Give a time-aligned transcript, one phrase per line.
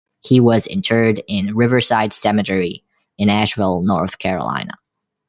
[0.21, 2.83] He was interred in Riverside Cemetery
[3.19, 4.71] in Asheville, North Carolina.